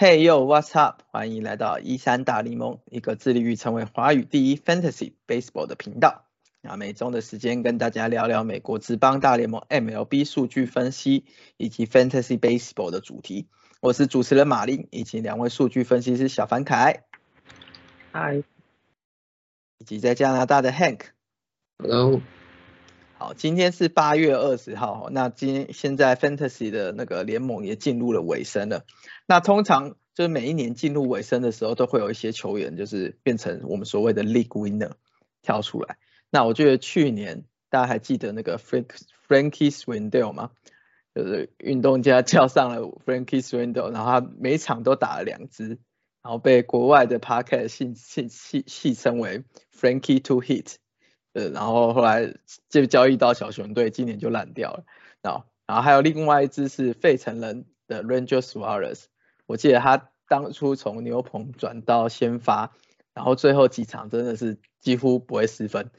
[0.00, 1.02] Hey yo, what's up？
[1.08, 6.24] 欢迎来到一三大联盟，一个致力于成为华语第一 Fantasy Baseball 的频道。
[6.62, 11.26] 那每周的时间跟大家聊聊美国职棒大联盟 MLB 数据分析
[11.58, 13.48] 以及 Fantasy Baseball 的主题。
[13.80, 17.04] 我是主持人马林，以及两位数据分析师小凡凯，
[18.10, 18.42] 嗨，
[19.76, 21.00] 以及在加拿大的 Hank。
[21.76, 22.22] Hello，
[23.18, 28.86] 好，今天是八月二十号，那今天现在 Fantasy 的那个联盟也进入了尾声了。
[29.26, 34.92] 那通常就是每一年进入尾声的时候，都会有一些球员就是变成我们所谓的 League Winner
[35.42, 35.98] 跳出来。
[36.30, 38.86] 那我觉得去年大家还记得那个 Frank
[39.26, 40.50] Frankie Swindle 吗？
[41.14, 45.78] 就是运动家 叫上了 Frankie Swindle，然后他每场都打了两支，
[46.22, 49.42] 然后被国外的 Podcast 戏戏戏戏称为
[49.74, 50.76] Frankie to Hit。
[51.32, 52.34] 呃，然后后来
[52.68, 54.84] 就交易到小熊队，今年就烂掉了。
[55.22, 59.04] 然后，然后还有另外一支是费城人的 Ranger Suarez，
[59.50, 62.72] 我记得他当初从牛棚转到先发，
[63.14, 65.90] 然后最后几场真的是几乎不会失分，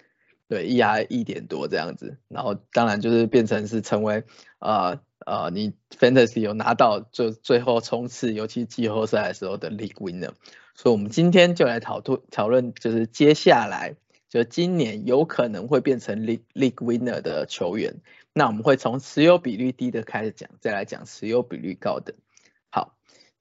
[0.48, 2.18] 对一压一点多这样子。
[2.30, 4.24] 然后当然就是变成是成为
[4.60, 10.32] 呃呃你 Fantasy 有拿到就最后冲刺，尤其季后赛的时候的 League Winner。
[10.74, 13.96] 所以我们今天就来讨论讨论，就是接下来。
[14.30, 17.96] 就今年有可能会变成 league league winner 的球员，
[18.32, 22.14] 那我们会从持有比率低的开始讲，再来讲持有比率高的。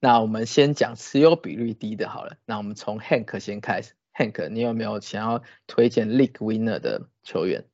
[0.01, 2.37] 好，那我们先讲持有比率低的好了。
[2.45, 7.65] 那我们从 Hank 先开始，Hank，你有没有想要推荐 league winner 的球员？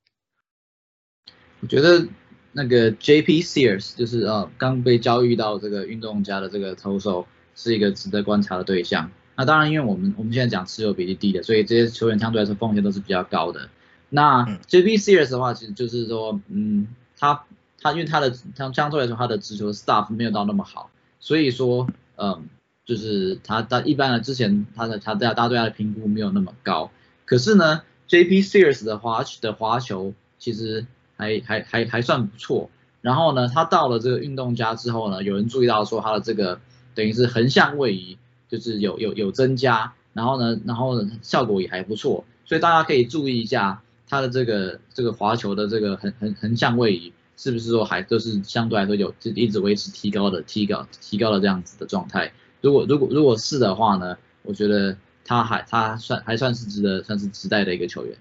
[1.61, 2.08] 我觉得
[2.52, 3.42] 那个 J.P.
[3.42, 7.25] Sears 就是呃刚被交易到这个运动家的这个投手，
[7.56, 9.09] 是一个值得观察的对象。
[9.36, 13.69] 那当然，因为我们我们现在讲持有比例低的，所以这些球员相对来说风险都是比较高的。
[14.09, 14.97] 那 J.P.
[14.97, 16.88] Sears 的话，其实就是说，嗯，
[17.18, 17.46] 他
[17.81, 22.50] 他因为他的他相对来说他的直球 stuff 没有到那么好，所以说，嗯，
[22.85, 26.91] 就是他他一般的之前他的他在大家对他的评估没有那么高。
[27.25, 28.41] 可是呢，J.P.
[28.41, 30.85] Sears 的滑的滑球其实
[31.16, 32.69] 还还还还算不错。
[33.01, 36.59] 然后呢，他到了这个运动家之后呢，有人注意到说他的这个
[36.94, 38.17] 等于是横向位移。
[38.50, 52.34] 就是有有有增加，然后呢，然后呢效果也还不错，所以大家可以注意一下他的这个这个滑球的这个横横横向位移是不是说还都是相对来说有就一直维持提高的提高提高的这样子的状态。
[52.59, 58.18] 如果如果如果是的话呢，我觉得他还他算还算是值得算是值得的一个球员。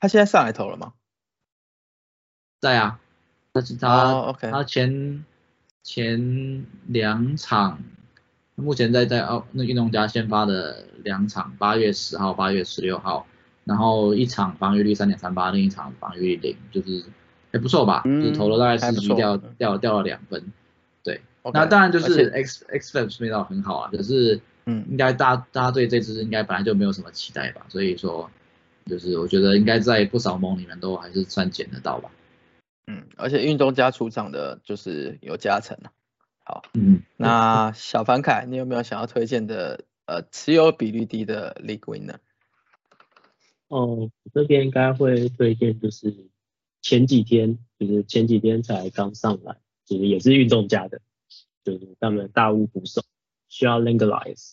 [0.00, 0.94] 他现在上来投了吗？
[2.60, 2.98] 在啊，
[3.52, 4.50] 但是他、oh, okay.
[4.50, 5.24] 他前
[5.82, 7.78] 前两场。
[8.58, 13.26] 目前在在奥那运动家先发的两场，八月十号、八月十六号，
[13.64, 17.04] 然后一场防御率三点三八，另一场防御率零，就是
[17.56, 18.02] 还不错吧？
[18.04, 20.52] 嗯、就是投了大概四局掉掉掉了两分，
[21.02, 21.22] 对。
[21.42, 28.30] Okay, 那当然就是 X X F 味道很好啊，可是嗯，应该大大家对这支应该本来就没有什么期待吧，所以说
[28.84, 32.10] 就是我觉得应该在不少梦里面都还是算捡得到吧。
[32.88, 35.90] 嗯，而且运动家出场的就是有加成啊。
[36.44, 42.18] 好，嗯，那小凡凯，你有没有想要推荐的呃持有比率低的 League Winner？
[43.68, 46.12] 哦，这边应该会推荐就是
[46.86, 51.00] 前几天，就是前几天才刚上来，就是也是运动家的，
[51.64, 53.02] 就是他们大物捕手
[53.48, 54.52] 需要 Legalize。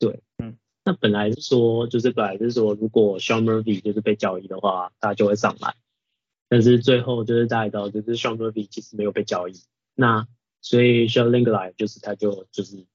[0.00, 5.76] 对，嗯，那本来是说，就是本来是说，如果 Sean Murphy 就是被交易的话，他就会上来，
[6.48, 9.54] 但是最后就是大家知道，就是 Sean Murphy 其实没有被交易，
[9.94, 10.26] 那。
[10.64, 12.86] 所以 h a l i n g 来就是他就就是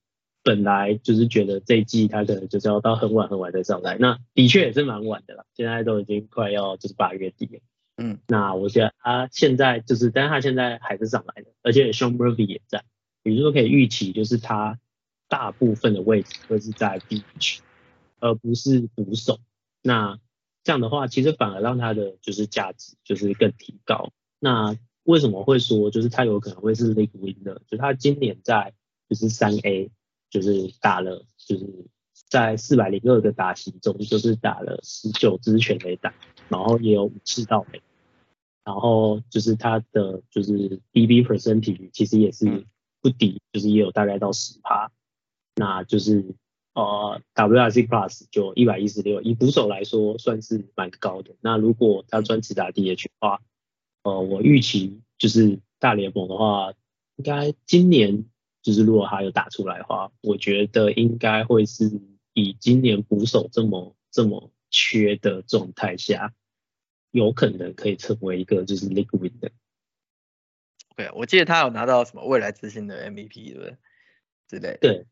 [0.41, 7.59] 本来就是觉得这一季他可能就是要到很晚很晚再上来，那的确也是蛮晚的啦，现在都已经快要就是八月底了。
[7.97, 12.84] 嗯，那我觉得他现在就是，但是他现在还是上来的，而且 Sean Murphy 也在，
[13.24, 14.80] 也就是说可以预期就是他
[15.28, 17.59] 大部分的位置会是在 DH，
[18.20, 19.40] 而不是捕手。
[19.82, 20.20] 那
[20.64, 24.11] 这样的话，其实反而让他的就是价值就是更提高。
[24.40, 27.59] 那为什么会说就是他有可能会是 League Winner？
[27.67, 28.73] 就他今年在
[29.09, 29.90] 就是三 A
[30.29, 31.66] 就是打了就是
[32.29, 36.14] 在四百零二个打席中，就是打了十九支全垒打，
[36.50, 37.82] 然后也有五次盗垒，
[38.67, 42.67] 然后就是他的就是 DB percentage 其实也是
[43.02, 44.91] 不低，就是也有大概到十趴，
[45.55, 46.35] 那就是
[46.73, 51.34] 呃 WRC Plus 就一百一十六，以捕手来说算是蛮高的。
[51.40, 53.40] 那如果他专职打 DH 的话，
[54.03, 56.73] 呃，我预期就是大联盟的话，
[57.16, 58.25] 应该今年
[58.61, 62.02] 就是如果他有打出来的话，我觉得应该会是
[62.34, 66.34] 以今年捕手这么这么缺的状态下，
[67.11, 69.51] 有可能可以成为一个就是 League Winner。
[70.95, 73.77] 对，我记得他有拿到什么未来之星的 MVP，对不对？
[74.47, 74.77] 之类的。
[74.79, 75.05] 对，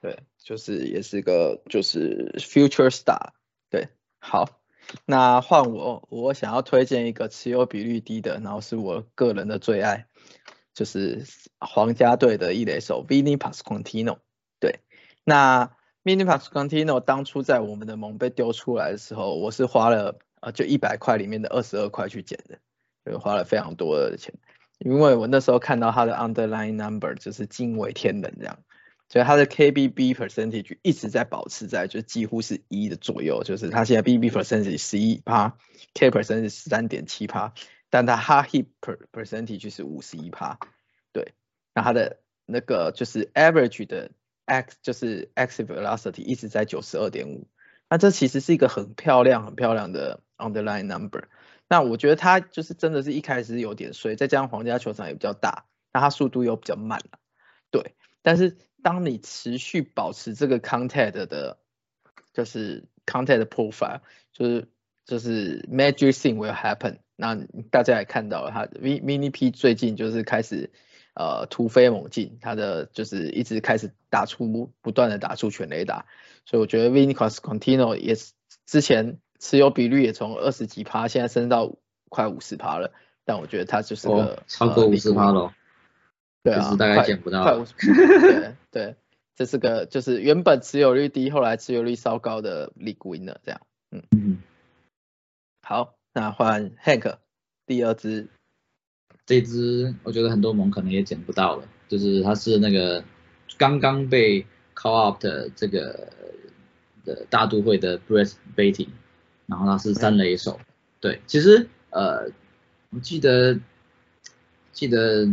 [0.00, 3.32] 对，就是也是个就是 future star，
[3.70, 3.88] 对，
[4.20, 4.60] 好，
[5.04, 10.06] 那换我，我想要推荐一个持有比率低的，然后是我个人的最爱，
[10.74, 11.24] 就是
[11.58, 14.18] 皇家队的一垒手 Vinny Pasquantino，
[14.60, 14.78] 对，
[15.24, 22.58] 那 Vinny Pasquantino 当初在我们的盟被丢出来的时候，我是花了啊就一百块里面的二十二块去捡的，
[23.04, 24.34] 就花了非常多的钱，
[24.78, 28.58] 因为我那时候看到他的 underline number 就是惊为天人这样。
[29.10, 35.56] 所以它的 KBB percentage 一直在保持在就几乎是一的左右，就是它现在 BB percentage 十一趴
[35.94, 37.54] ，K percentage 十三点七趴，
[37.88, 40.58] 但它 hard hit per percentage 是五十一趴，
[41.10, 41.32] 对，
[41.72, 44.10] 那它的那个就是 average 的
[44.44, 47.48] x 就是 x velocity 一直在九十二点五，
[47.88, 51.24] 那这其实是一个很漂亮很漂亮的 underline number，
[51.68, 57.00] 那我觉得它就是真的是一开始有点衰，再加上皇家球场也比较大，那它速度又比较慢
[57.70, 58.56] 对，但是。
[58.80, 61.58] 当你持续保持这个 contact 的，
[62.32, 64.02] 就是 contact profile，
[64.32, 64.68] 就是
[65.04, 66.98] 就是 magic thing will happen。
[67.16, 67.36] 那
[67.72, 70.70] 大家也看到了，他 V Mini P 最近就是开始
[71.14, 76.06] 呃突飞猛进，他的就是一直开始打出不断的打出全雷打，
[76.44, 78.30] 所以我觉得 Vinicus Contino 也是
[78.64, 81.76] 之前持有比率也从二十几趴，现在升到
[82.08, 82.92] 快五十趴了，
[83.24, 85.52] 但我觉得它就是个超过五十趴了。
[86.42, 87.64] 对啊，大概捡不到。
[87.64, 88.96] 对对，
[89.34, 93.60] 这是个就是原本持有率低，后来持有率稍高的 l e g u i n 这样。
[93.90, 94.38] 嗯嗯。
[95.62, 97.16] 好，那换 Hank
[97.66, 98.28] 第二支，
[99.26, 103.04] 这支我觉得很多盟可能也捡不到了，就是它是那个
[103.58, 106.08] 刚刚被 call Out 的这个
[107.04, 108.88] 的大都会的 Brett Beatty，
[109.48, 110.60] 然后他是三垒手。
[111.00, 112.30] 对，其实呃，
[112.90, 113.58] 我记得
[114.72, 115.28] 记得。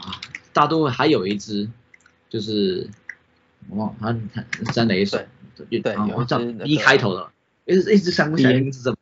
[0.00, 0.18] 啊，
[0.52, 1.68] 大都会还有一只，
[2.28, 2.88] 就是
[3.68, 5.18] 我忘他他在哪一首？
[5.54, 7.30] 对对，有叫 E 开头的，
[7.64, 8.98] 一直一直想不起来名字怎么。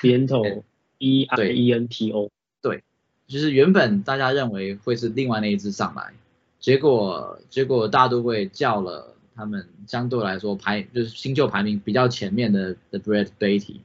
[0.00, 0.64] 边 头
[0.98, 2.28] E I E N T O。
[2.60, 2.82] 对，
[3.28, 6.12] 就是原本大家认为会是另外那一只上来，
[6.58, 13.76] 结果结果大都会叫了他们相对来说排就是新旧排名比较前面的的 Brett Beatty，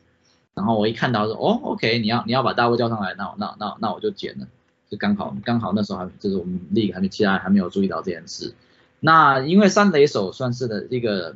[0.54, 4.48] 然后我一看到说哦 OK 你要你要把大卫叫上来，那那那那我就捡了。
[4.90, 8.54] 就刚好刚好那时候还就是我们力还没其他还没有注意到这件事。
[9.00, 11.36] 那因为三垒手算是的一个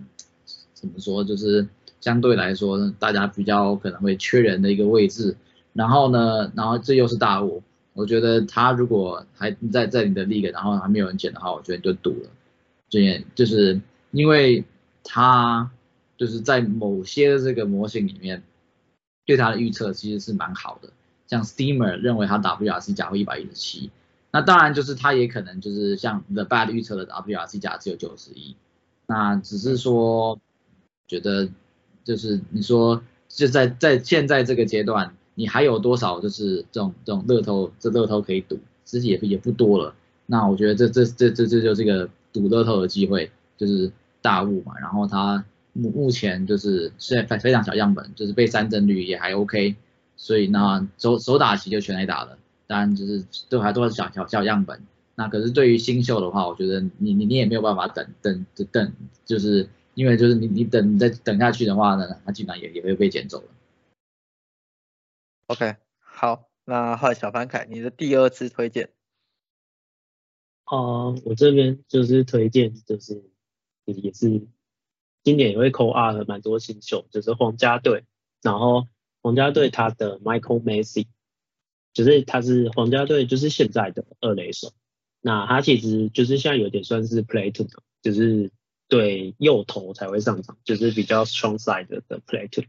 [0.74, 1.68] 怎么说，就是
[2.00, 5.36] 相对来说大家比较可能会缺人的一个位置。
[5.74, 7.62] 然后呢，然后这又是大物，
[7.94, 12.30] 我觉得他如果还在在你的 league，然后还没有人捡的话，我觉得就赌了。
[12.90, 13.80] 这就是
[14.12, 14.64] 因为
[15.04, 15.72] 他
[16.18, 18.44] 就是在某些这个模型里面
[19.26, 20.90] 对他的预测其实是蛮好的。
[21.28, 23.90] 像 Steamer 认为他 WRC 甲会一百一十七，
[24.32, 28.56] 那当然就是他也可能就是像 The Bad 预测的 WRC 甲只有九十一，
[29.08, 30.40] 那只是说
[31.08, 31.50] 觉得
[32.04, 39.96] 就是你说就在在现在这个阶段，你还有多少就是这种这种乐透这乐透可以赌，其实也也不多了。
[40.26, 43.90] 那我觉得这这这这这就是个赌乐透的机会，就是
[44.22, 44.78] 大雾嘛。
[44.80, 49.76] 然后他目目前就是虽然非非常小样本，就是被三振率也还 OK。
[50.18, 52.38] 所以那手手打棋就全来打了，
[52.68, 54.80] 当然就是都还都是小小小样本。
[55.16, 58.94] 那可是对于新秀的话，我觉得你你你也没有办法等等等，
[59.26, 63.48] 就是因为就是你你等再等下去的话呢，他基本上也也会被捡走了。
[65.48, 68.90] OK，好，那换小凡凯，你的第二次推荐。
[70.66, 73.24] 哦，我这边就是推荐，就是
[73.86, 74.48] 也是
[75.24, 78.06] 今年也会扣二的蛮多新秀，就是皇家队，
[78.42, 78.88] 然后。
[79.24, 81.06] 皇家队他的 Michael Massey，
[81.94, 84.74] 就是他是皇家队就是现在的二垒手，
[85.20, 87.68] 那他其实就是现在有点算是 play to，
[88.02, 88.52] 就是
[88.88, 92.64] 对右投才会上场，就是比较 strong side 的 play to。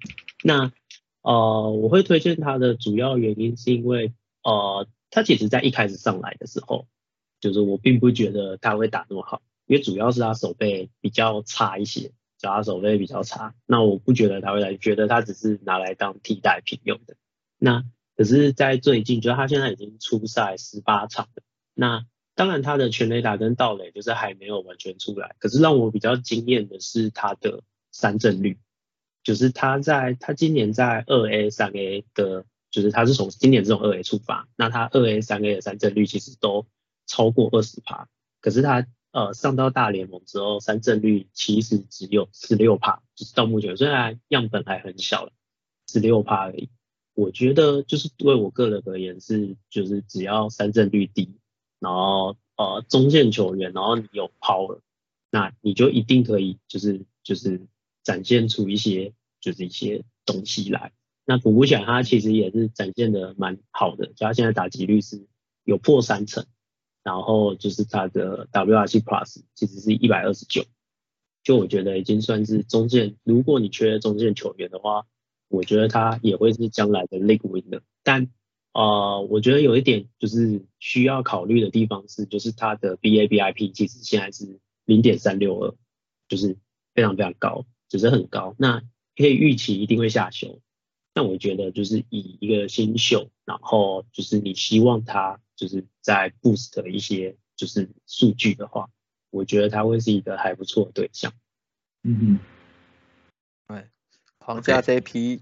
[0.45, 0.71] 那
[1.23, 6.87] 呃我会推荐他的主要原因是因为呃他其实在一开始上来的时候，
[7.41, 12.13] 就是我并不觉得他会打那么好，因为主要是他手背比较差一些。
[12.39, 17.15] 脚他手背比较差，那我不觉得他会来，觉得他只是拿来当替代品用的。
[17.57, 17.85] 那
[18.17, 21.43] 可是，在最近，就是他现在已经出赛十八场了。
[21.73, 22.05] 那
[22.35, 25.37] 当然，他的全垒打跟盗垒就是还没有完全出来。
[25.39, 28.59] 可是让我比较惊艳的是他的三振率，
[29.23, 36.67] 就是他在他今年在二 A、三 A 的，就是他是从今年这种二 A 出发，那他二 A、三 A 的三振率其实都
[37.07, 38.09] 超过二十趴。
[38.41, 45.33] 可是他呃，上到大联盟之后，三振率其实只有十六帕，就是到目前虽然样本还很小了，
[45.87, 46.71] 十六帕而已。
[47.15, 51.37] 我觉得就是对我个人而言是，就是只要三振率低，
[51.79, 54.81] 然后呃中线球员，然后你有 power，
[55.31, 57.67] 那你就一定可以就是就是
[58.03, 60.93] 展现出一些就是一些东西来。
[61.27, 65.27] 那古布想他其实也是展现的蛮好的，就他现在打击率是
[65.65, 66.47] 有破三成，
[67.03, 70.65] 然后就是他的 WRC Plus 其实是一百二十九，
[71.43, 75.07] 就我觉得已经算是中线，如果你缺中线球员的话，
[75.49, 77.81] 我觉得他也会是将来的 League Winner。
[78.03, 78.29] 但
[78.73, 85.75] 呃，我觉得有一点就是需要考虑的地方是，就是他的 BABIP 其实现在是零点三六二，
[86.29, 86.57] 就是
[86.95, 88.55] 非常非常高，只是很高。
[88.59, 88.81] 那
[89.17, 90.61] 可以预期一定会下修。
[91.13, 98.91] 但我觉得就是以一个新秀，然后就是你希望他就是在 boost 一些就是数据的话，
[99.31, 101.33] 我觉得他会是一个还不错的对象。
[102.03, 102.41] 嗯
[103.69, 103.87] 哼，对，
[104.39, 105.41] 皇家这批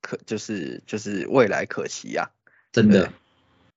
[0.00, 2.30] 可就是就是未来可期呀，
[2.70, 3.12] 真的，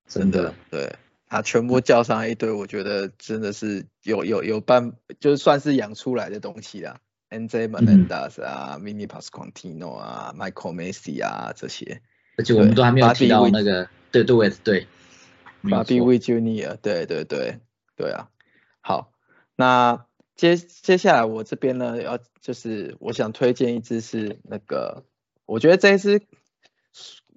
[0.08, 7.00] 真的，对，他全部叫上一堆，我觉得真的是有有有办，就算是养出来的东西啦。
[7.30, 7.68] N.J.
[7.68, 12.04] Menendez 啊，Mini Pasquantino 啊，Michael Macy 啊这些，
[12.38, 14.88] 而且我们都还没有提到那个，对对对
[15.64, 17.60] ，Bobby w i Junior，对对对
[17.96, 18.30] 对啊，
[18.82, 19.12] 好，
[19.56, 25.04] 那接接下来我这边呢，要就是我想推荐一支是那个，
[25.46, 26.22] 我觉得这一支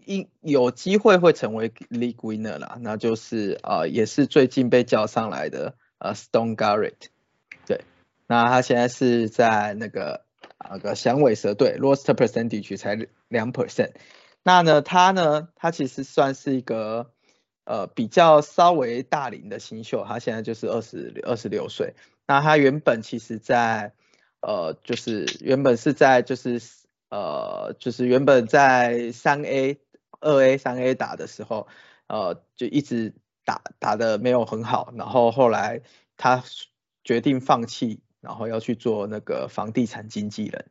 [0.04, 7.08] 应有机会会成为 League Winner 啦，那就是啊，也是最近被叫上来的呃 Stone Garrett。
[8.28, 10.24] 那他现在是在那个
[10.70, 13.90] 那个响尾蛇队，roster percentage 才两 percent。
[14.42, 17.11] 那呢，他呢，他其实算是一个
[17.64, 21.94] 呃比较稍微大龄的新秀，他现在就是二十二十六岁。
[22.26, 23.92] 那他原本其实在
[24.40, 26.60] 呃就是原本是在就是
[27.10, 29.78] 呃就是原本在三 A
[30.20, 31.68] 二 A 三 A 打的时候，
[32.06, 33.14] 呃就一直
[33.44, 35.82] 打打的没有很好，然后后来
[36.16, 36.42] 他
[37.04, 38.00] 决定放弃。
[38.22, 40.66] 然后要去做那个房地产经纪人，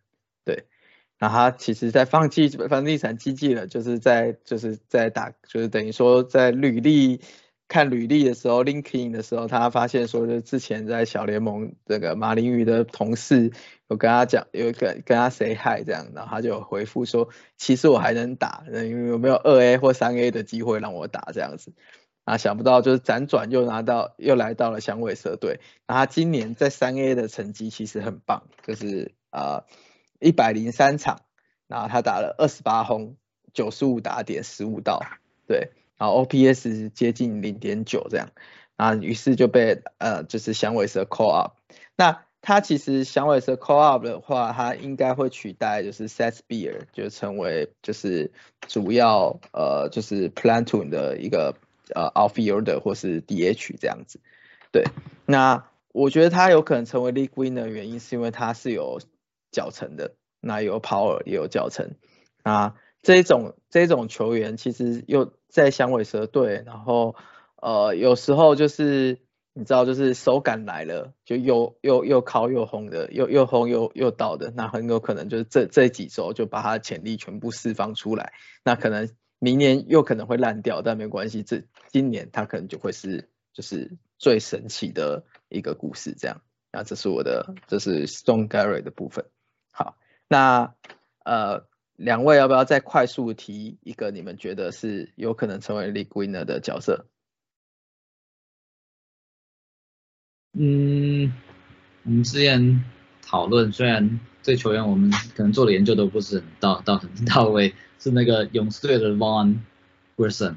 [1.22, 7.22] 那他其实，在放弃房地产经济了，就是在就是在打，就是等于说在履历
[7.68, 13.52] 看履历的时候，LinkedIn 的时候，他发现说，就之前在小联盟这个马林鱼的同事
[13.88, 21.72] 有跟他讲，有跟跟他 say hi 这样，然后他就回复说，其实我还能打，因为有没有二 A 或三 A 的机会让我打这样子。
[22.24, 25.60] 啊，想不到就是辗转又拿到，又来到了响尾蛇队。
[25.88, 29.66] 那他今年在三 A 的成绩其实很棒，就是啊
[30.22, 31.20] 一百零三场，
[31.68, 33.18] 然后他打了二十八轰，
[33.54, 35.02] 九十五打点，十五道，
[35.48, 38.30] 对，然后 OPS 接近零点九这样，
[38.78, 41.58] 啊，于是就被呃就是响尾蛇 call up。
[41.98, 48.32] 那他其实响尾蛇 call up 的话，他应该会取代就是 Seth Beer，就成为就是
[48.68, 51.56] 主要呃就是 Platoon 的一个。
[51.94, 54.22] 呃，outfielder 或是 DH 这样子，
[54.72, 54.86] 对，
[55.26, 59.02] 那我觉得他有可能成为 league winner 的原因是因为他是有
[59.52, 61.96] 脚程的，那有 power 也有脚程，
[62.44, 67.16] 啊，这种这种球员其实又在响尾蛇队，然后
[67.62, 69.20] 呃有时候就是
[69.54, 79.10] 你知道就是手感来了，就又又又靠又轰的，又又轰又又倒的，那很有可能就是这这几周就把他的潜力全部释放出来，那可能。
[79.44, 86.44] 明年又可能会烂掉，但没关系，这今年他可能就会是就是最神奇的一个故事，这样。
[86.72, 89.26] 那这是我的，这是 Stone Gary 的部分。
[89.72, 89.98] 好，
[90.28, 90.76] 那
[91.24, 97.08] 呃两位要不要再快速提一个你们觉得是有可能成为 League Winner 的角色？
[100.54, 101.34] 嗯，
[102.04, 102.84] 我们之前
[103.22, 107.74] 讨论，虽然这球员我们可能做的研究都不是很到到很到位。
[108.04, 109.60] 是那个勇士队的 Von
[110.18, 110.56] Wilson，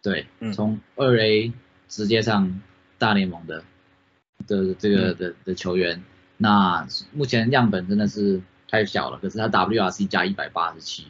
[0.00, 1.52] 对，从二 A
[1.86, 2.62] 直接上
[2.96, 3.62] 大联盟的
[4.46, 6.02] 的这个的的球员，
[6.38, 11.06] 那目前样本真的是太小了，可是他 WRC 加一百八十七，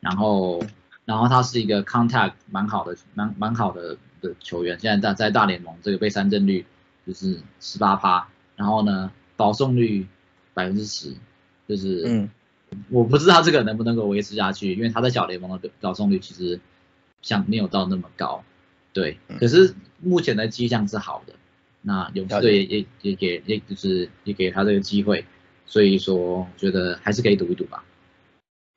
[0.00, 0.60] 然后
[1.04, 6.66] 然后他是一个 contact 蛮好的蛮蛮好的的球员，现在在在大联盟这个被三振率
[7.06, 10.08] 就是十八趴，然后呢保送率
[10.52, 11.14] 百分之十，
[11.68, 12.30] 就是嗯。
[12.88, 16.60] 我不知道这个能不能够维持下去，因为他在小联盟的保送率其实
[17.20, 18.44] 像没有到那么高，
[18.92, 19.18] 对。
[19.40, 21.32] 可是目前的迹象是好的，
[21.82, 25.24] 那勇士队也也也给也就是也给他这个机会，
[25.66, 27.84] 所以说觉得还是可以赌一赌吧。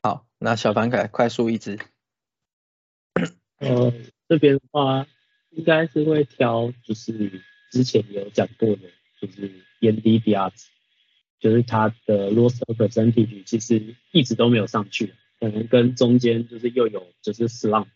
[0.02, 1.80] 好，那小凡凯快速一支。
[3.60, 3.94] 呃，
[4.28, 5.08] 这边的话
[5.52, 7.42] 应该是会挑，就是
[7.72, 8.90] 之前有讲过的，
[9.22, 10.68] 就是烟蒂比亚兹。
[11.40, 17.88] 就是他的 roster percentage 其实一直都没有上去，可能跟中间就是又有就是 slump，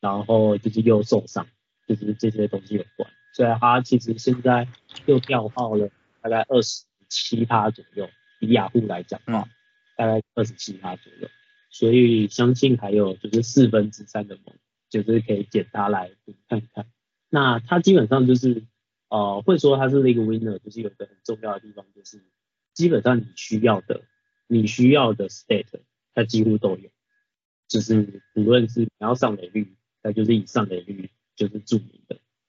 [0.00, 1.48] 然后就是又受伤，
[1.88, 3.10] 就是这些东西有关。
[3.32, 4.66] 所以它其实现在
[5.06, 5.88] 又掉号了
[6.20, 8.08] 大概二十七趴左右，
[8.40, 9.50] 以雅虎来讲的话，嗯
[9.96, 11.28] 大概二十七趴左右，
[11.68, 14.56] 所以相信还有就是四分之三的梦，
[14.88, 16.86] 就是可以捡它来赌看看。
[17.28, 18.64] 那它基本上就是
[19.08, 22.22] 呃会说它是那个 winner，就是有一个很重要的地方，就是
[22.72, 24.02] 基本上你需要的
[24.46, 25.82] 你需要的 state
[26.14, 26.90] 它几乎都有，
[27.68, 31.99] 就是无论是你要上垒率，它就是以上垒率就是著名的。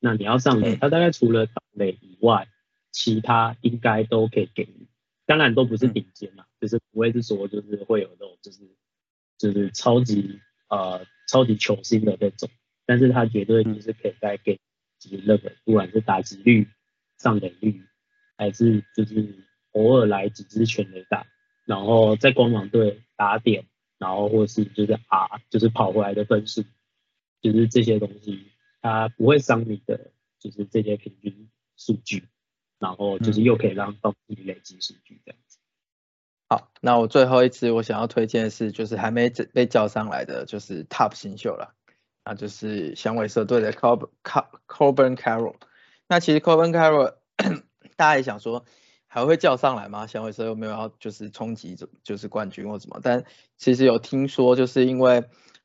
[0.01, 2.47] 那你要上垒，嗯它大概除了上垒以外，
[2.91, 4.87] 其他应该都可以给你。
[5.27, 8.59] 当然都不是顶尖嘛，就是不会是说就是会有那种就是
[9.37, 10.39] 就是超级
[10.69, 12.49] 呃超级球星的那种，
[12.85, 14.59] 但是他绝对就是可以再给
[14.99, 16.67] 就是那个不管是打击率、
[17.17, 17.85] 上垒率，
[18.35, 21.25] 还是就是偶尔来几支全垒打，
[21.65, 23.65] 然后在光芒队打点，
[23.99, 26.65] 然后或是就是啊就是跑回来的分数，
[27.41, 28.50] 就是这些东西，
[28.81, 32.27] 它不会伤你的就是这些平均数据，
[32.79, 35.57] 然后就是又可以让帮你累积数据这样子。
[36.49, 41.75] 好，那我最后一次我想要推荐的是，就是还没被叫上来的，就是 Top 新秀了，
[42.25, 44.09] 那就是响尾蛇队的 Cob
[44.67, 45.55] Coburn Carroll。
[46.09, 47.15] 那其实 Coburn Carroll
[47.95, 48.65] 大家也想说
[49.07, 50.07] 还会叫上来吗？
[50.07, 52.99] 响尾蛇有没有要就是冲击就是冠军或什么？
[53.01, 53.23] 但
[53.57, 55.23] 其实有听说，就是因为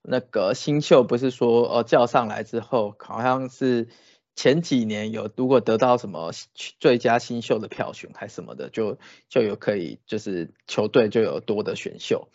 [0.08, 3.88] 那个新秀不是说呃叫上来之后，好像是
[4.34, 6.30] 前几年有如果得到什么
[6.78, 8.98] 最佳新秀的票选还什么的，就
[9.28, 12.28] 就有可以就是球队就有多的选秀。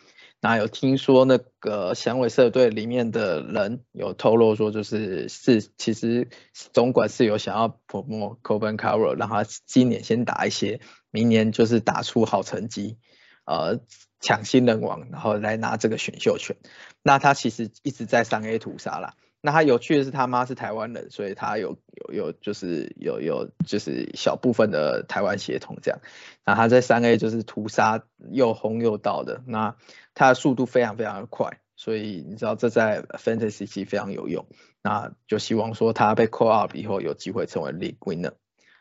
[0.44, 6.30] 那有听说那个响尾蛇队里面的人有透露说，就是是其实
[6.74, 12.98] 总管是有想要 promote Coben Carr 让他今年先打一些，明年就是打出好成绩，
[13.46, 13.82] 呃，
[14.22, 16.56] 抢新人王，然后来拿这个选秀权。
[17.04, 19.16] 那他其实一直在三 A 屠杀啦。
[19.44, 21.76] 那他有趣的是，他妈是台湾人，所以他有
[22.08, 26.00] 有有就是有有就是小部分的台湾血统这样。
[26.46, 29.76] 那他在三 A 就是屠杀又轰又到的，那
[30.14, 34.46] 他的速度非常非常的快，所以你知道这在 Fantasy 期非常有用。
[34.84, 38.34] 那就希望说他被 call up 以后有机会成为 League Winner。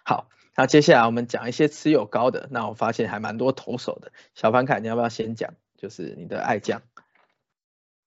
[0.04, 4.12] 好，那接下来我们讲一些持有高的，那我发现还蛮多投手的。
[4.34, 5.54] 小凡凯，你要不要先讲？
[5.76, 6.82] 就是你的爱将。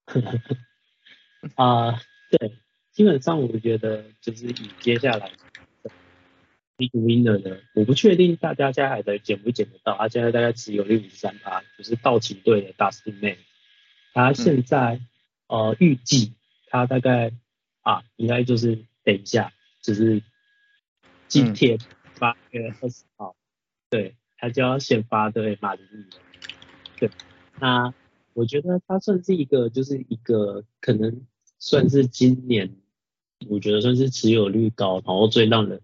[1.55, 2.01] 啊。
[2.39, 2.57] 对，
[2.91, 5.31] 基本上我觉得就是以接下来
[6.77, 13.37] big winner 呢，我不确定大家现在还在捡不捡得到，他现在大概持有率五十三趴，就是道奇队的 Dustin May，
[14.15, 14.99] 他现在、
[15.45, 16.33] 嗯、呃预计
[16.65, 17.33] 他大概
[17.83, 19.53] 啊应该就是等一下
[19.83, 20.23] 就是
[21.33, 21.79] 今天
[22.19, 23.35] 八月二十号，
[23.89, 26.05] 对他就要先发对马林鱼，
[26.99, 27.09] 对，
[27.59, 27.93] 那
[28.33, 31.25] 我觉得他算是一个就是一个可能。
[31.59, 32.75] 算是今年，
[33.47, 35.81] 我觉得算是持有率高，然后最让人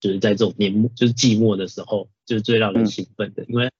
[0.00, 3.70] 就是在这种年末，就是季末的时候，就是最让人兴奋的，因为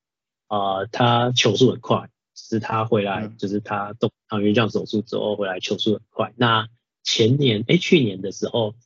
[0.46, 6.35] 啊，他球速很快，是他回来，就是他动唐元将手术之后回来球速很快。
[6.37, 6.68] 那
[7.02, 8.78] 前年，哎，去年的时候，他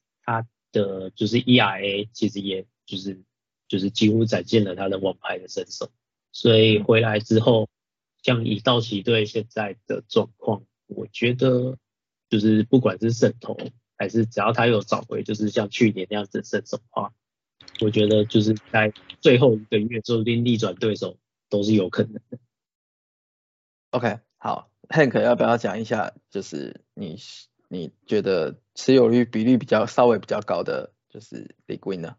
[0.73, 3.23] 的就是 ERA 其实也就是
[3.69, 5.93] 就是几乎展现了他的王牌的身手，
[6.33, 7.69] 所以回来之后，
[8.23, 11.79] 像以道奇队现在的状况，我觉得。
[12.33, 13.55] 就是不管是胜投
[13.95, 17.13] 还是只要他有找回，就是像去年那样子身手的话，
[17.83, 21.19] 我觉得就是在最后一个月说不定逆转对手
[21.51, 22.39] 都是有可能的。
[23.91, 27.19] OK，好，Hank 要不要讲一下，就是你
[27.73, 32.17] 你觉得持有率比例比较稍微比较高的就是 Big Winner？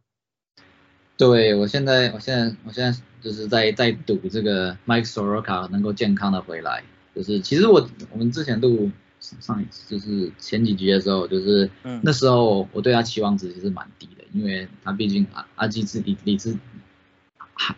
[1.16, 6.84] 对我现在我现在我现在就是在在赌这个 Mike Soroka 能够健康的回来，
[7.16, 8.92] 就是其实我我们之前录。
[9.40, 11.70] 上一次就是前几集的时候，就是
[12.02, 16.58] 那时候我对他期望值其实蛮低的，因为他毕竟阿阿基斯里里斯，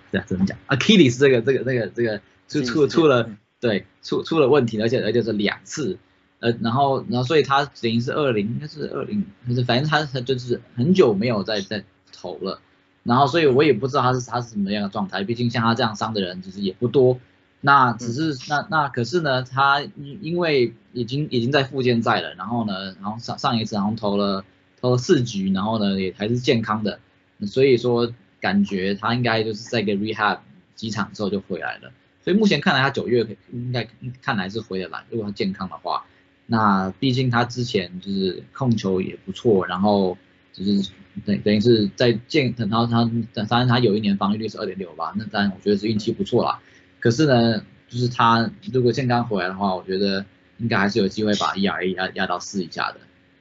[0.10, 0.58] 对啊怎么讲？
[0.66, 6.00] 阿基里斯这个这个这个这个出出出了对出出了问题，而且而且是两次，
[6.46, 12.60] 呃然后然后所以他等于是二零应该是二零，就是反正他他就是很久没有在在投了，
[13.02, 17.20] 然后所以我也不知道他是他是什么样的状态，毕竟像他这样伤的人其实也不多。
[17.62, 24.46] 那只是那那可是呢，他因因为已经已经在复健在了，然后呢，然后上上一次然后投了
[24.80, 27.00] 投了四局，然后呢也还是健康的，
[27.48, 30.40] 所以说感觉他应该就是在个 rehab
[30.76, 31.92] 几场之后就回来了，
[32.24, 33.88] 所以目前看来他九月应该
[34.22, 36.06] 看来是回得来，如果他健康的话，
[36.48, 40.18] 那毕竟他之前就是控球也不错，然后
[40.54, 40.92] 就是
[41.26, 46.62] 等等于是在健，然后他当然他有一年防御率是二点六吧，那当然我觉得是运气不错啦。
[47.00, 50.26] 可是呢，就是他如果健康回来的话，我觉得
[50.58, 53.00] 应该还是有机会把 ERA 压压到四以下的。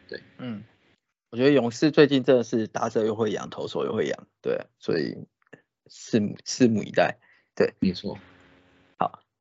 [0.09, 0.62] 对，嗯，
[1.31, 5.17] 我觉得勇士最近真的是打者又会养，投手又会养，对，所以
[5.90, 7.19] 拭目拭目以待。
[7.55, 8.19] 对，没错。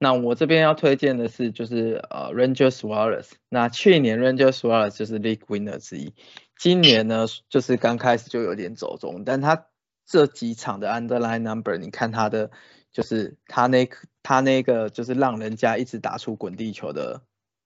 [0.04, 3.32] 那我这边要推荐的是就是呃 Rangers Wallace。
[3.48, 6.14] 那去年 Rangers Wallace 就是 League Winner 之一，
[6.58, 9.68] 今年呢就是刚开始就有点走中，但他
[10.06, 12.52] 这几场的 Underline Number，你看他的
[12.92, 13.90] 就是他那
[14.24, 17.22] 他那个就是让人家一直打出滚地球的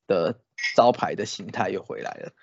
[0.05, 0.39] 的
[0.75, 2.33] 招牌的形态又回来了，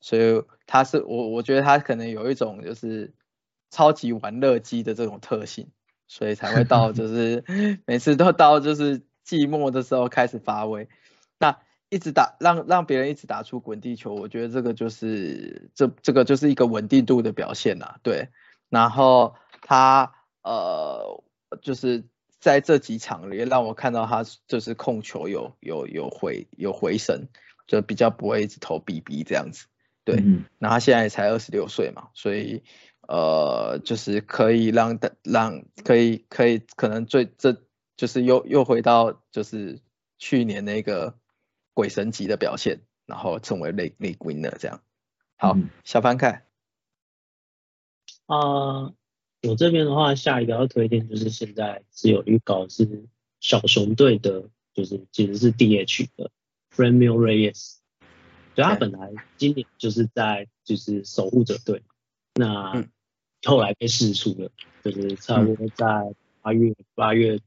[0.00, 3.12] 所以他是我我觉得他可能有一种就是
[3.70, 5.70] 超级玩乐机的这种特性。
[6.08, 7.42] 所以才会到，就是
[7.86, 10.88] 每次都到就是季末的时候开始发威，
[11.38, 11.58] 那
[11.88, 18.28] 一直打让让别人一直打出滚地球，我觉得这个就是这这个就是一个稳定度的表现呐，对。
[18.68, 21.22] 然后他呃
[21.60, 22.04] 就是
[22.38, 27.28] 在这几场也让我看到他就是控球有有有回有回神，
[27.66, 29.66] 就比较不会一直投 BB 这样子，
[30.04, 30.22] 对。
[30.58, 32.62] 那他现在才二十六岁嘛，所以。
[33.08, 37.60] 呃，就是可以让的让可以可以可能最这
[38.02, 39.78] 就是又又回到就是
[40.18, 41.16] 去年那个
[41.72, 44.82] 鬼神级的表现，然后成为类类 winner 这样。
[45.36, 46.48] 好，小翻看。
[48.26, 48.92] 啊，
[49.44, 53.04] 我这边的话，下一个要推荐就是现在是有预告是
[53.38, 56.32] 小熊队的，就是其实是 DH 的
[56.70, 57.76] f r a m i l Reyes，
[58.56, 61.84] 对他本来今年就是在就是守护者队。
[62.34, 62.84] 那
[63.44, 64.50] 后来被释出了，
[64.82, 67.38] 就是差不多在八月八月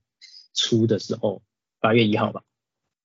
[0.55, 1.43] 初的时候，
[1.79, 2.41] 八月一号吧，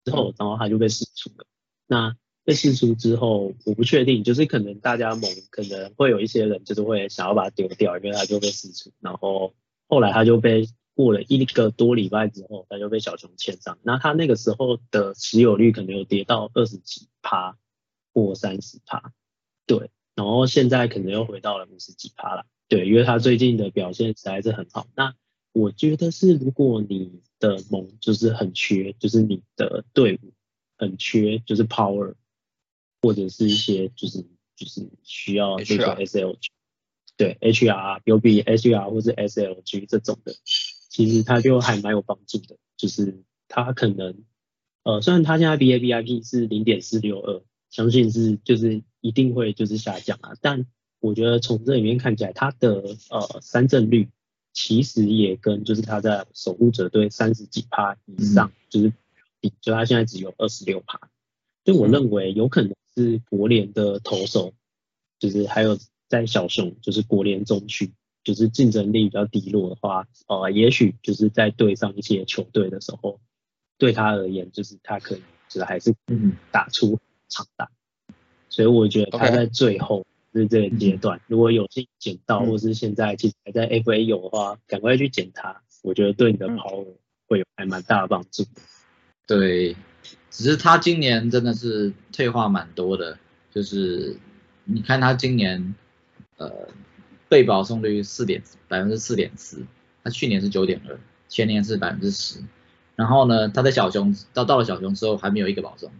[0.05, 1.47] 之后然后他就被释出了。
[1.87, 8.93] 那被释出之后，我不确定，就是可能大家某可能会有一些人就是会想要把它丢掉，因为他就被释出。
[9.01, 9.55] 然后
[9.89, 13.79] 后来他就被过了一个多礼拜之后，他就被小熊签上。
[13.83, 17.57] 那他那个时候的持有率可能有跌到二十几趴
[18.13, 19.13] 或三十趴，
[19.67, 19.91] 对。
[20.17, 24.87] 然后现在可能又回到了五十几趴了，对，因为他最近的表现实在是很好。
[24.95, 25.15] 那
[25.53, 30.33] 我觉得是，如果你的盟就是很缺，就是你的队伍
[30.77, 32.15] 很缺，就是 power
[33.03, 34.25] 或者是一些就是
[34.57, 36.47] 就是需要这个 SLG，
[37.17, 40.35] 对，HR 有比 HR 或者 SLG 这种的，
[40.89, 42.57] 其实他就还蛮有帮助的。
[42.77, 44.25] 就是他可能
[44.85, 47.43] 呃，虽然他现在 BABIP 是零点四六二。
[47.71, 50.67] 相信是就是一定会就是下降啊，但
[50.99, 54.09] 我觉得从这里面看起来，他的呃三振率
[54.53, 58.93] 其实也跟就是他在守护者队三十几趴以上，就是
[59.41, 61.01] 比就他现在只有二十六趴，
[61.65, 64.53] 就我认为有可能是国联的投手，
[65.19, 67.93] 就是还有在小熊就是国联中区，
[68.25, 73.21] 就是竞争力比较低落的话，呃，也许就是在对上一些球队的时候，
[73.79, 76.37] 对他而言就是他可能就是还是嗯。
[76.51, 76.99] 打出。
[77.33, 77.71] 长大，
[78.49, 86.85] 所以我觉得他在最后是这个阶段，如果有幸捡到，或是现在其实还在 FA 有的话，赶快去捡它，我觉得对你的跑
[87.27, 88.45] 会有还蛮大的帮助。
[89.27, 89.77] 对，
[90.31, 93.19] 只是他今年真的是退化蛮多的，
[93.51, 94.17] 就是
[94.65, 95.75] 你看他今年
[96.37, 96.69] 呃
[97.29, 99.65] 被保送率四点百分之四点四，
[100.03, 102.41] 他去年是九点二，前年是百分之十，
[102.97, 105.91] 然后呢他在小熊到到了小熊之后还没有一个保送。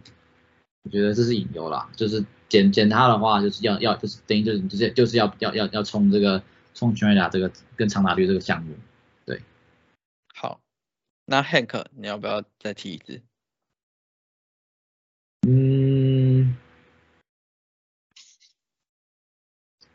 [0.83, 8.75] 我觉得这是隐忧啦，就是减减他的话，就是要要就是等于就是就是就是要要要要冲这个冲全垒打这个跟长打率这个项目，
[9.25, 9.41] 对。
[10.33, 10.59] 好，
[11.25, 13.21] 那 Hank 你要不要再提一次？
[15.47, 16.57] 嗯，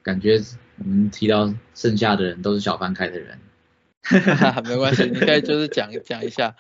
[0.02, 0.40] 感觉
[0.78, 3.38] 我们提到剩下的人都是小翻开的人，
[4.64, 6.56] 没关系，你可以就是讲讲一下。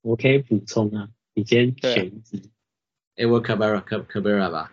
[0.00, 1.10] 我可以补充啊。
[1.34, 2.42] 你先选一支
[3.16, 4.72] ，Ever Cabrera Cabrera 吧。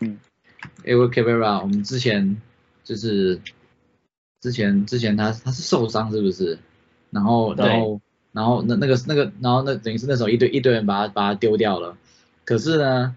[0.00, 0.18] 嗯，
[0.84, 2.40] Ever Cabrera，我们之前
[2.84, 3.40] 就是
[4.40, 6.58] 之前之前他他是受伤是不是？
[7.10, 8.00] 然后然后
[8.32, 11.96] 然后那那个那个然后那等于是那时候一堆一堆人把他把他丢掉了。
[12.44, 13.16] 可是呢，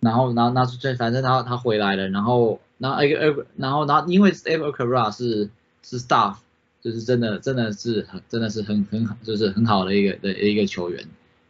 [0.00, 5.48] 然后然后那最反正他他回来了，然后然后 Ever 然后然后因为 Ever Cabrera 是
[5.82, 6.36] 是 Staff，
[6.82, 11.06] 就是真的真的是很真的是很很好就是很好的一个的一个球员。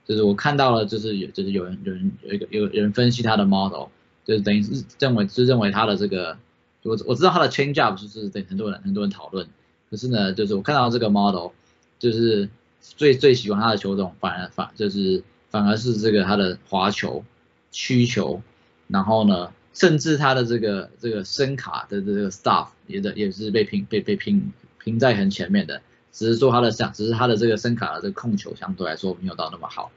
[0.08, 3.88] 就是我看到了，就是有，就是有人，有人有一个有有人分析他的 model，
[4.24, 6.38] 就是等于是认为，是认为他的这个，
[6.82, 9.46] 我我知道他的 change up 就是对很多人很多人讨论，
[9.90, 11.50] 可是呢，就是我看到这个 model，
[11.98, 12.48] 就是
[12.80, 17.22] 最最喜欢他的球种，反而反就是反而是这个他的滑球、
[17.70, 18.40] 曲球，
[18.86, 25.82] 然后呢，甚至他的这个这个声卡的这个 stuff 也的也是被评被被评评在很前面的。
[26.18, 29.92] 只是说他的相，只是他的这个声卡的这个控球相对来说没有到那么好。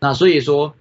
[0.00, 0.74] 那所以说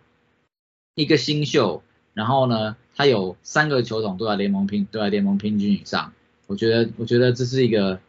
[0.96, 1.84] 一个新秀，
[2.16, 6.12] 然后呢，他有三个球种都在联盟平都在联盟平均以上，
[6.48, 8.00] 我觉得我觉得这是一个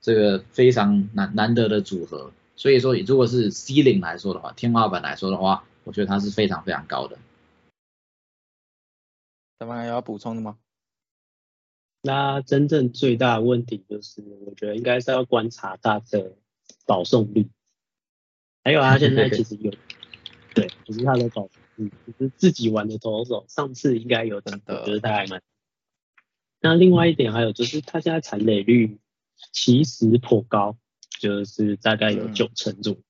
[0.00, 2.32] 这个非常难难得的组合。
[2.56, 7.16] 所以说，如果是 C 零来说的话，天花板来说的话，我觉得它是非常非常高的。
[9.60, 10.56] 咱们还要补充的吗？
[12.06, 16.36] 那真正最大的问题就是，我觉得应该是要观察他的
[16.84, 17.48] 保送率，
[18.62, 19.72] 还有他现在其实有，
[20.54, 25.40] 对，只是他的保送率，只是自己玩的投手，上次应该有的，我觉得他还蛮。
[26.60, 28.98] 那另外一点还有就是，他现在残垒率
[29.50, 30.76] 其实颇高，
[31.18, 33.00] 就是大概有九成左右，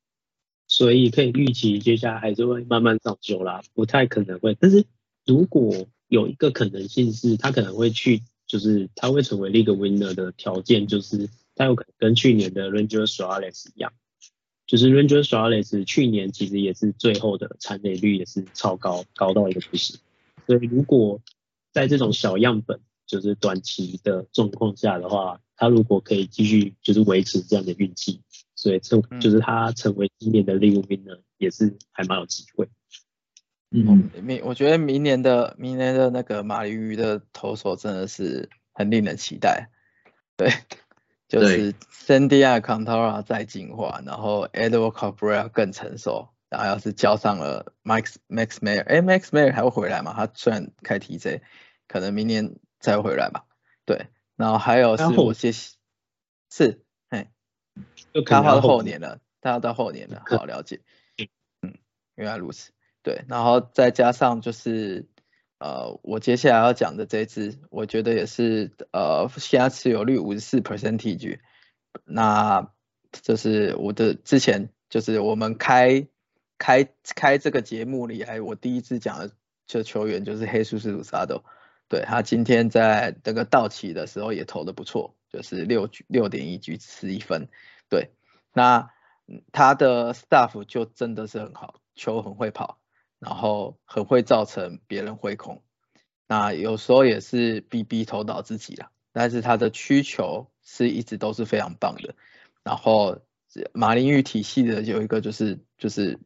[0.68, 4.56] 所以可以预期接下来还是会慢慢上修啦，不太可能会。
[4.60, 4.84] 但是
[5.26, 8.22] 如果有一个可能性是，他可能会去。
[8.54, 13.92] 就是他会成为 League Winner 的条件，就是他有可能跟去年的 Ranger Suarez 一样，
[14.64, 19.98] 就是 Ranger Suarez 去年其实也是最后的残垒率也是超高，高到一个不行。
[20.46, 21.20] 所以如果
[21.72, 28.20] 在这种小样本，就是短期的状况下的话，他如果可以继续就是维持这样的运气，
[28.54, 32.68] 所以成就是他成为今年的 League Winner 也是还蛮有机会。
[33.76, 39.68] 嗯，明我觉得明年的明年的那个马林鱼的投手真的是很令人期待，
[40.36, 40.48] 对，
[41.26, 50.14] 就是 Sandy Alcantara 再进化，然后 Edward Cabrera 更成熟，然后要是交上了 Max Max Mayer，哎，Max Mayer 还会回来吗？
[50.14, 51.40] 他虽然开 TJ，
[51.88, 53.44] 可能明年再回来吧，
[53.84, 54.06] 对，
[54.36, 55.50] 然后还有是我些
[56.48, 57.32] 是，哎，
[58.24, 60.80] 他到后年了，他要到后年了，好了解，
[61.62, 61.74] 嗯，
[62.14, 62.70] 原来如此。
[63.04, 65.06] 对，然后再加上就是
[65.58, 71.38] 呃，我接下来要讲的这支，我觉得也是呃，现在持有率五十四 percentage，
[72.04, 72.72] 那
[73.12, 76.08] 就是我的之前就是我们开
[76.56, 79.30] 开开这个节目里，还有我第一次讲的
[79.66, 81.44] 就球员就是黑苏斯鲁萨多，
[81.88, 87.48] 对他今天在这个道奇的时候也投的不错，就是六局六点一局十一分，
[87.90, 88.12] 对，
[88.54, 88.90] 那
[89.52, 92.78] 他的 staff 就真的是很好，球很会跑。
[93.24, 95.62] 然后很会造成别人挥空，
[96.26, 102.14] 那有时候也是逼逼投倒自己了，但是他的需求是一直都是非常棒的。
[102.62, 103.22] 然后
[103.72, 106.18] 马林玉体系的有一个就是就是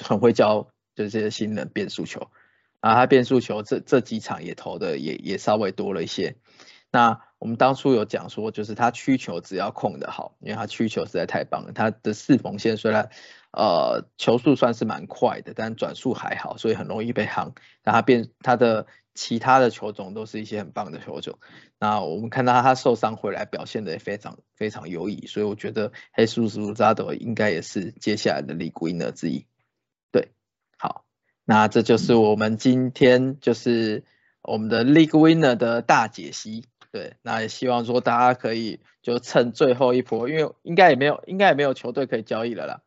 [0.00, 2.30] 很会教这些新人变速球，
[2.78, 6.36] 啊他变速球这这几场也投的也也稍微多了一些。
[6.92, 13.10] 那我们当初有讲说，就是他曲球只要控的好，因为他曲球实在太棒了，他的四缝线虽然。
[13.56, 17.52] 呃，球速算是蛮快的，但转速还好，所以很容易被夯。
[17.84, 21.38] 那他变他的其他的球种都是一些很棒的球种。
[21.78, 29.46] 那我们看到他受伤回来表现的也非常非常优异，所以我觉得黑叔叔扎德应该也是接下来的 League Winner 之一。
[30.10, 30.32] 对，
[30.76, 31.04] 好，
[31.44, 34.04] 那这就是我们今天就是
[34.42, 36.64] 我们的 League Winner 的大解析。
[36.90, 42.80] 对，那也希望说大家可以就趁最后一波，因为应该也没有应该也没有球队可以交易了啦。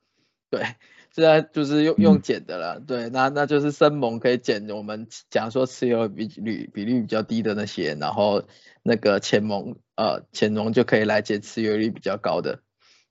[0.50, 0.64] 对，
[1.12, 2.80] 现在就是用用减的了。
[2.80, 8.44] 对，那那就是生盟可以减我们假如说持有比率比率比较低的那些，然后
[8.82, 12.62] 那个前盟呃前盟就可以来减持有率比较高的。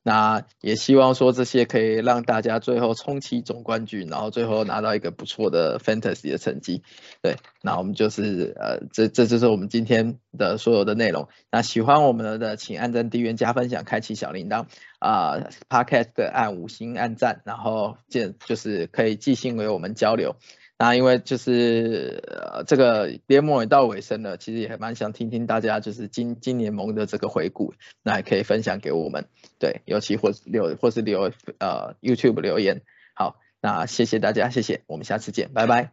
[0.06, 6.84] 那也希望说这些可以让大家最后冲击总冠军，然后最后拿到一个不错的 fantasy 的成绩。
[7.22, 11.26] 对，那我们就是呃，这这就是我们今天的所有的内容。
[11.50, 14.66] 那喜欢我们的，请按赞、订阅、加分享、开启小铃铛
[15.00, 20.36] 啊，podcast 按五星按赞，然后见就是可以寄信为我们交流。
[20.78, 29.26] 那因为就是呃这个联盟也到尾声了，其实也蛮想听听大家就是今今年盟的这个回顾，那也可以分享给我们，
[29.58, 32.82] 对，尤其或是留或是留呃 YouTube 留言，
[33.14, 35.92] 好，那谢谢大家，谢谢，我们下次见，拜拜，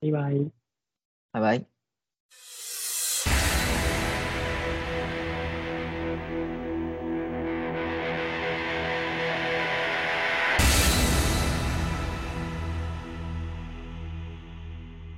[0.00, 0.50] 拜拜，
[1.32, 1.79] 拜拜。